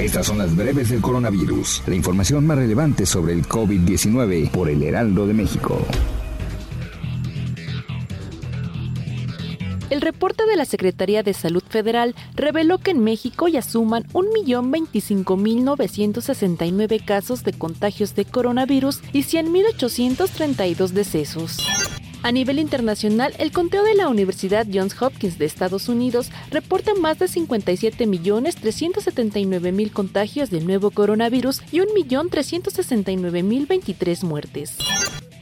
[0.00, 1.82] Estas son las breves del coronavirus.
[1.86, 5.78] La información más relevante sobre el COVID-19 por el Heraldo de México.
[9.90, 17.04] El reporte de la Secretaría de Salud Federal reveló que en México ya suman 1.025.969
[17.04, 21.58] casos de contagios de coronavirus y 100.832 decesos.
[22.22, 27.18] A nivel internacional, el conteo de la Universidad Johns Hopkins de Estados Unidos reporta más
[27.18, 34.76] de 57.379.000 contagios del nuevo coronavirus y 1.369.023 muertes.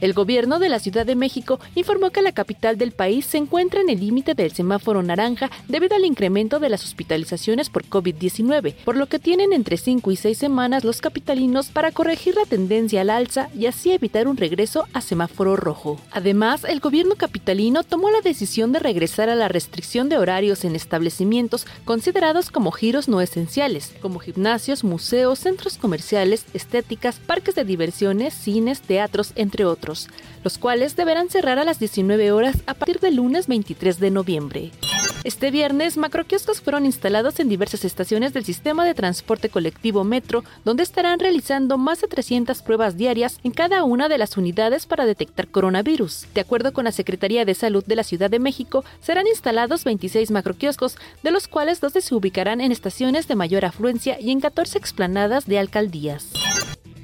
[0.01, 3.81] El gobierno de la Ciudad de México informó que la capital del país se encuentra
[3.81, 8.95] en el límite del semáforo naranja debido al incremento de las hospitalizaciones por COVID-19, por
[8.95, 13.09] lo que tienen entre 5 y 6 semanas los capitalinos para corregir la tendencia al
[13.09, 15.99] alza y así evitar un regreso a semáforo rojo.
[16.11, 20.77] Además, el gobierno capitalino tomó la decisión de regresar a la restricción de horarios en
[20.77, 28.33] establecimientos considerados como giros no esenciales, como gimnasios, museos, centros comerciales, estéticas, parques de diversiones,
[28.33, 29.88] cines, teatros, entre otros
[30.43, 34.71] los cuales deberán cerrar a las 19 horas a partir del lunes 23 de noviembre.
[35.25, 40.83] Este viernes, macroquioscos fueron instalados en diversas estaciones del sistema de transporte colectivo Metro, donde
[40.83, 45.49] estarán realizando más de 300 pruebas diarias en cada una de las unidades para detectar
[45.49, 46.25] coronavirus.
[46.33, 50.31] De acuerdo con la Secretaría de Salud de la Ciudad de México, serán instalados 26
[50.31, 54.77] macroquioscos, de los cuales 12 se ubicarán en estaciones de mayor afluencia y en 14
[54.77, 56.38] explanadas de alcaldías.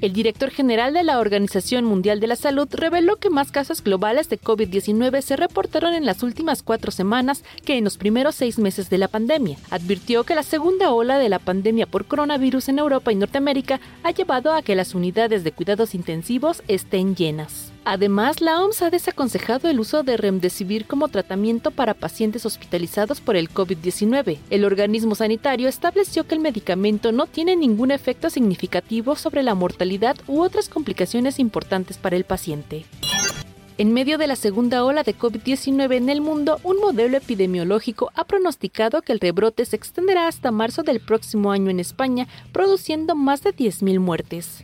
[0.02, 4.28] El director general de la Organización Mundial de la Salud reveló que más casos globales
[4.28, 8.90] de COVID-19 se reportaron en las últimas cuatro semanas que en los primeros seis meses
[8.90, 9.56] de la pandemia.
[9.70, 14.10] Advirtió que la segunda ola de la pandemia por coronavirus en Europa y Norteamérica ha
[14.10, 17.72] llevado a que las unidades de cuidados intensivos estén llenas.
[17.88, 23.36] Además, la OMS ha desaconsejado el uso de remdesivir como tratamiento para pacientes hospitalizados por
[23.36, 24.38] el COVID-19.
[24.50, 29.54] El organismo sanitario estableció que el medicamento no tiene ningún efecto significativo sobre la
[29.86, 32.84] mortalidad u otras complicaciones importantes para el paciente.
[33.78, 38.24] En medio de la segunda ola de COVID-19 en el mundo, un modelo epidemiológico ha
[38.24, 43.42] pronosticado que el rebrote se extenderá hasta marzo del próximo año en España, produciendo más
[43.42, 44.60] de 10.000 muertes.